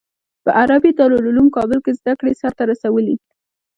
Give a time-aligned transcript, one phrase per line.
[0.43, 3.15] په عربي دارالعلوم کابل کې زده کړې سر ته رسولي.